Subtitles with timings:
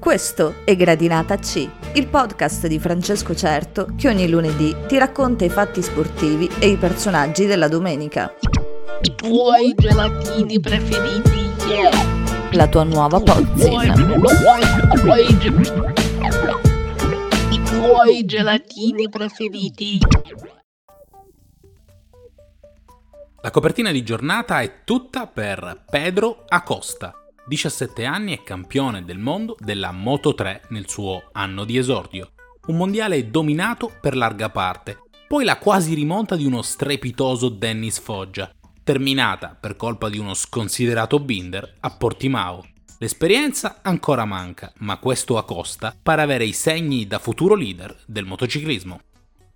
[0.00, 5.48] Questo è Gradinata C, il podcast di Francesco Certo che ogni lunedì ti racconta i
[5.48, 8.34] fatti sportivi e i personaggi della domenica.
[9.02, 11.46] I tuoi gelatini preferiti.
[12.52, 13.94] La tua nuova pozzina.
[17.50, 19.98] I tuoi gelatini preferiti.
[23.42, 27.12] La copertina di giornata è tutta per Pedro Acosta,
[27.48, 32.32] 17 anni e campione del mondo della Moto 3 nel suo anno di esordio.
[32.66, 38.50] Un mondiale dominato per larga parte, poi la quasi rimonta di uno strepitoso Dennis Foggia,
[38.84, 42.66] terminata per colpa di uno sconsiderato Binder a Portimao.
[42.98, 49.00] L'esperienza ancora manca, ma questo Acosta pare avere i segni da futuro leader del motociclismo.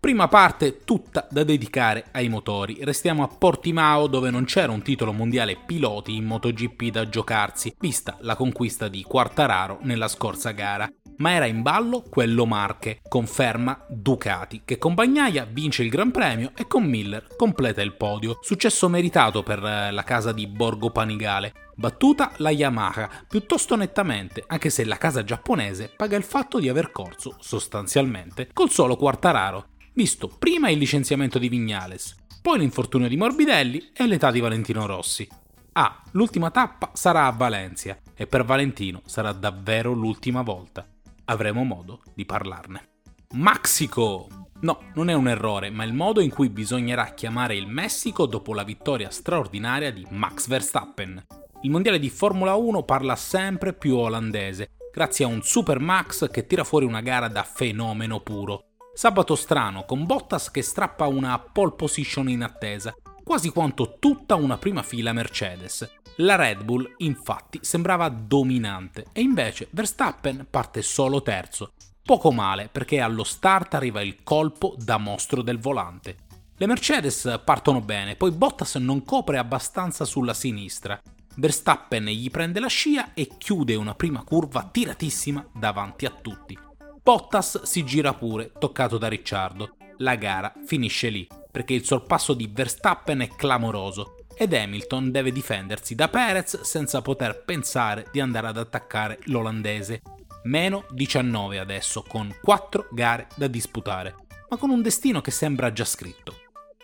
[0.00, 2.78] Prima parte tutta da dedicare ai motori.
[2.80, 8.16] Restiamo a Portimao dove non c'era un titolo mondiale piloti in MotoGP da giocarsi, vista
[8.20, 10.90] la conquista di Quartararo nella scorsa gara.
[11.18, 16.52] Ma era in ballo quello Marche, conferma Ducati, che con Bagnaia vince il Gran Premio
[16.56, 18.38] e con Miller completa il podio.
[18.40, 21.52] Successo meritato per eh, la casa di Borgo Panigale.
[21.74, 26.90] Battuta la Yamaha, piuttosto nettamente, anche se la casa giapponese paga il fatto di aver
[26.90, 29.66] corso, sostanzialmente, col solo Quartararo,
[30.00, 35.28] visto prima il licenziamento di Vignales, poi l'infortunio di Morbidelli e l'età di Valentino Rossi.
[35.72, 40.88] Ah, l'ultima tappa sarà a Valencia e per Valentino sarà davvero l'ultima volta.
[41.26, 42.88] Avremo modo di parlarne.
[43.32, 44.26] Maxico!
[44.60, 48.54] No, non è un errore, ma il modo in cui bisognerà chiamare il Messico dopo
[48.54, 51.26] la vittoria straordinaria di Max Verstappen.
[51.60, 56.46] Il mondiale di Formula 1 parla sempre più olandese, grazie a un Super Max che
[56.46, 58.64] tira fuori una gara da fenomeno puro.
[58.92, 64.58] Sabato strano, con Bottas che strappa una pole position in attesa, quasi quanto tutta una
[64.58, 65.88] prima fila Mercedes.
[66.16, 71.72] La Red Bull, infatti, sembrava dominante e invece Verstappen parte solo terzo.
[72.02, 76.16] Poco male perché allo start arriva il colpo da mostro del volante.
[76.56, 81.00] Le Mercedes partono bene, poi Bottas non copre abbastanza sulla sinistra.
[81.36, 86.58] Verstappen gli prende la scia e chiude una prima curva tiratissima davanti a tutti.
[87.02, 89.76] Bottas si gira pure, toccato da Ricciardo.
[89.98, 95.94] La gara finisce lì, perché il sorpasso di Verstappen è clamoroso ed Hamilton deve difendersi
[95.94, 100.02] da Perez senza poter pensare di andare ad attaccare l'olandese.
[100.44, 104.14] Meno 19 adesso, con 4 gare da disputare,
[104.50, 106.36] ma con un destino che sembra già scritto.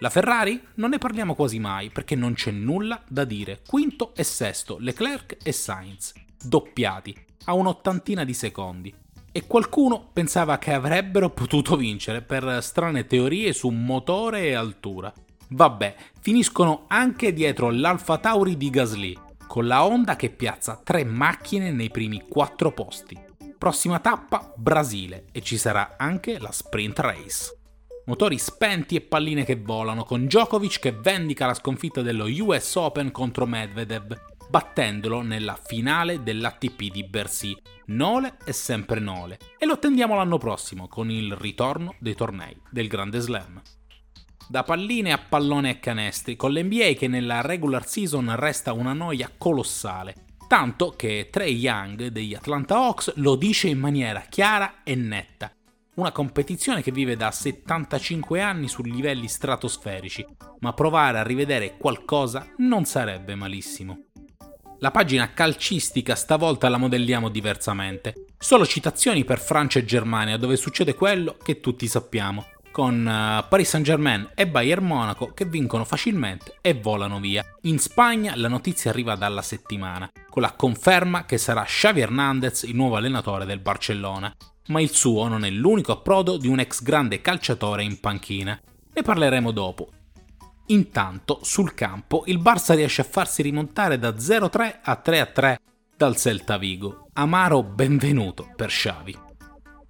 [0.00, 3.60] La Ferrari non ne parliamo quasi mai perché non c'è nulla da dire.
[3.64, 8.94] Quinto e sesto, Leclerc e Sainz, doppiati, a un'ottantina di secondi
[9.32, 15.12] e qualcuno pensava che avrebbero potuto vincere per strane teorie su motore e altura.
[15.48, 21.72] Vabbè, finiscono anche dietro l'Alfa Tauri di Gasly, con la Honda che piazza tre macchine
[21.72, 23.18] nei primi quattro posti.
[23.56, 27.58] Prossima tappa Brasile e ci sarà anche la sprint race.
[28.06, 33.10] Motori spenti e palline che volano, con Djokovic che vendica la sconfitta dello US Open
[33.10, 37.56] contro Medvedev battendolo nella finale dell'ATP di Bercy.
[37.86, 42.88] Nole è sempre Nole e lo attendiamo l'anno prossimo con il ritorno dei tornei del
[42.88, 43.62] Grande Slam.
[44.48, 49.30] Da palline a pallone e canestri, con l'NBA che nella regular season resta una noia
[49.38, 50.14] colossale,
[50.48, 55.52] tanto che Trey Young degli Atlanta Hawks lo dice in maniera chiara e netta.
[55.94, 60.26] Una competizione che vive da 75 anni su livelli stratosferici,
[60.58, 64.06] ma provare a rivedere qualcosa non sarebbe malissimo.
[64.82, 68.24] La pagina calcistica stavolta la modelliamo diversamente.
[68.38, 73.68] Solo citazioni per Francia e Germania, dove succede quello che tutti sappiamo, con uh, Paris
[73.68, 77.44] Saint-Germain e Bayern Monaco che vincono facilmente e volano via.
[77.62, 82.74] In Spagna la notizia arriva dalla settimana, con la conferma che sarà Xavi Hernandez il
[82.74, 84.34] nuovo allenatore del Barcellona,
[84.68, 88.58] ma il suo non è l'unico approdo di un ex grande calciatore in panchina.
[88.94, 89.90] Ne parleremo dopo
[90.70, 95.56] Intanto, sul campo, il Barça riesce a farsi rimontare da 0-3 a 3-3
[95.96, 97.08] dal Celta Vigo.
[97.14, 99.18] Amaro benvenuto per Xavi.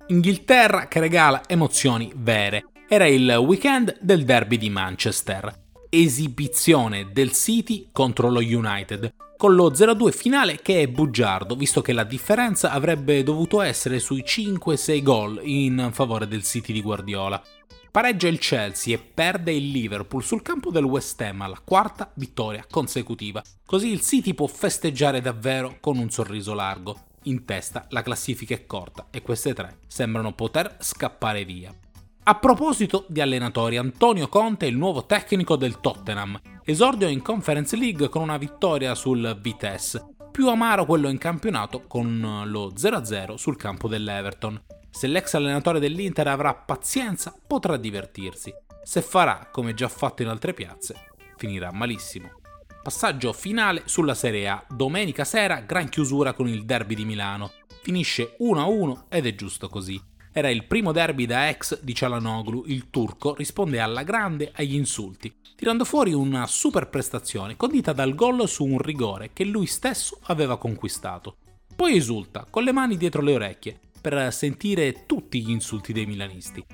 [0.07, 2.65] Inghilterra che regala emozioni vere.
[2.89, 5.53] Era il weekend del derby di Manchester.
[5.91, 11.93] Esibizione del City contro lo United, con lo 0-2 finale che è bugiardo, visto che
[11.93, 17.43] la differenza avrebbe dovuto essere sui 5-6 gol in favore del City di Guardiola.
[17.91, 22.65] Pareggia il Chelsea e perde il Liverpool sul campo del West Ham alla quarta vittoria
[22.71, 23.43] consecutiva.
[23.67, 27.07] Così il City può festeggiare davvero con un sorriso largo.
[27.25, 31.75] In testa la classifica è corta e queste tre sembrano poter scappare via.
[32.23, 36.41] A proposito di allenatori, Antonio Conte è il nuovo tecnico del Tottenham.
[36.65, 40.15] Esordio in Conference League con una vittoria sul Vitesse.
[40.31, 44.63] più amaro quello in campionato con lo 0-0 sul campo dell'Everton.
[44.91, 48.53] Se l'ex allenatore dell'Inter avrà pazienza, potrà divertirsi.
[48.83, 50.95] Se farà, come già fatto in altre piazze,
[51.37, 52.41] finirà malissimo.
[52.83, 54.65] Passaggio finale sulla Serie A.
[54.69, 57.53] Domenica sera, gran chiusura con il derby di Milano.
[57.83, 60.01] Finisce 1-1 ed è giusto così.
[60.33, 65.35] Era il primo derby da ex di Cialanoglu, il turco risponde alla grande agli insulti,
[65.57, 70.57] tirando fuori una super prestazione condita dal gol su un rigore che lui stesso aveva
[70.57, 71.37] conquistato.
[71.75, 76.65] Poi esulta, con le mani dietro le orecchie, per sentire tutti gli insulti dei milanisti.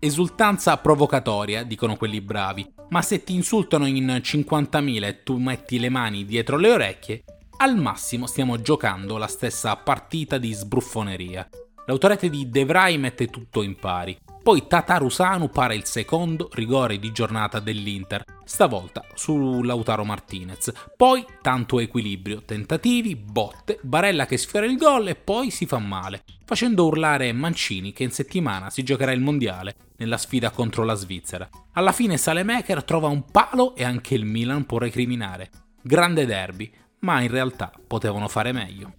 [0.00, 5.88] Esultanza provocatoria, dicono quelli bravi, ma se ti insultano in 50.000 e tu metti le
[5.88, 7.24] mani dietro le orecchie,
[7.58, 11.48] al massimo stiamo giocando la stessa partita di sbruffoneria.
[11.86, 14.16] L'autorete di De Vrij mette tutto in pari.
[14.40, 20.72] Poi Tatarusanu para il secondo rigore di giornata dell'Inter, stavolta su Lautaro Martinez.
[20.96, 26.24] Poi tanto equilibrio, tentativi, botte, Barella che sfiora il gol e poi si fa male,
[26.46, 31.48] facendo urlare Mancini che in settimana si giocherà il mondiale nella sfida contro la Svizzera.
[31.72, 35.50] Alla fine Salemaker trova un palo e anche il Milan può recriminare.
[35.82, 38.94] Grande derby, ma in realtà potevano fare meglio.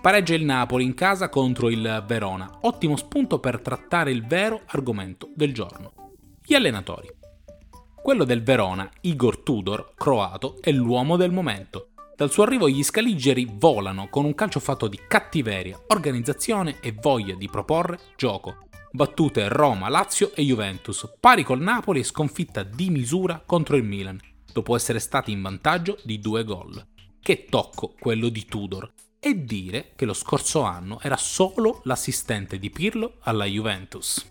[0.00, 5.30] Pareggia il Napoli in casa contro il Verona, ottimo spunto per trattare il vero argomento
[5.34, 5.92] del giorno.
[6.44, 7.08] Gli allenatori.
[8.08, 11.90] Quello del Verona, Igor Tudor, croato, è l'uomo del momento.
[12.16, 17.34] Dal suo arrivo gli scaligeri volano con un calcio fatto di cattiveria, organizzazione e voglia
[17.34, 18.68] di proporre gioco.
[18.92, 24.18] Battute Roma, Lazio e Juventus, pari col Napoli e sconfitta di misura contro il Milan,
[24.50, 26.82] dopo essere stati in vantaggio di due gol.
[27.20, 28.90] Che tocco quello di Tudor,
[29.20, 34.26] e dire che lo scorso anno era solo l'assistente di Pirlo alla Juventus.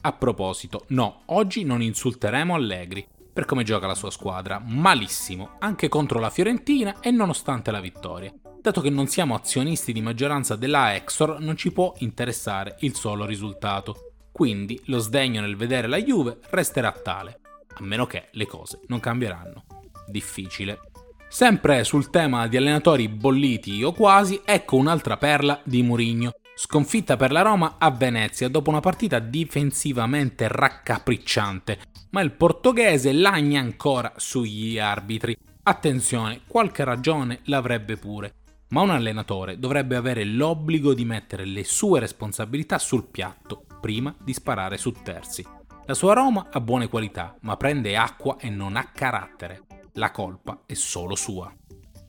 [0.00, 5.88] A proposito, no, oggi non insulteremo Allegri per come gioca la sua squadra, malissimo, anche
[5.88, 8.32] contro la Fiorentina e nonostante la vittoria.
[8.60, 13.24] Dato che non siamo azionisti di maggioranza della Exor, non ci può interessare il solo
[13.24, 14.12] risultato.
[14.30, 17.40] Quindi lo sdegno nel vedere la Juve resterà tale,
[17.74, 19.64] a meno che le cose non cambieranno.
[20.06, 20.80] Difficile.
[21.28, 26.32] Sempre sul tema di allenatori bolliti o quasi, ecco un'altra perla di Mourinho.
[26.62, 31.78] Sconfitta per la Roma a Venezia dopo una partita difensivamente raccapricciante,
[32.10, 35.34] ma il portoghese lagna ancora sugli arbitri.
[35.62, 38.34] Attenzione, qualche ragione l'avrebbe pure,
[38.68, 44.34] ma un allenatore dovrebbe avere l'obbligo di mettere le sue responsabilità sul piatto prima di
[44.34, 45.42] sparare su terzi.
[45.86, 49.62] La sua Roma ha buone qualità, ma prende acqua e non ha carattere
[49.94, 51.52] la colpa è solo sua.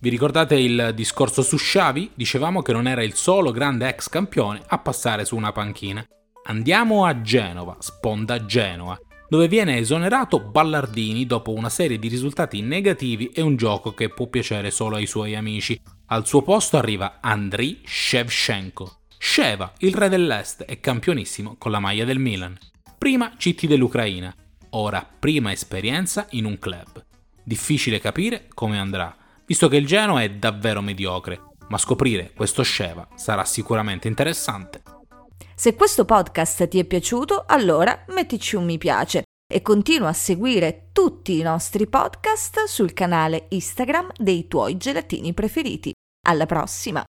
[0.01, 2.13] Vi ricordate il discorso su Xavi?
[2.15, 6.03] Dicevamo che non era il solo grande ex campione a passare su una panchina.
[6.45, 9.00] Andiamo a Genova, sponda Genoa,
[9.30, 14.25] dove viene esonerato Ballardini dopo una serie di risultati negativi e un gioco che può
[14.25, 15.80] piacere solo ai suoi amici.
[16.07, 19.01] Al suo posto arriva Andriy Shevchenko.
[19.19, 22.57] Sheva, il re dell'Est, è campionissimo con la maglia del Milan.
[22.98, 24.33] Prima CT dell'Ucraina,
[24.71, 27.06] ora prima esperienza in un club.
[27.44, 29.15] Difficile capire come andrà,
[29.51, 34.81] visto che il Genoa è davvero mediocre, ma scoprire questo Sheva sarà sicuramente interessante.
[35.53, 40.92] Se questo podcast ti è piaciuto, allora mettici un mi piace e continua a seguire
[40.94, 45.92] tutti i nostri podcast sul canale Instagram dei tuoi gelatini preferiti.
[46.25, 47.03] Alla prossima!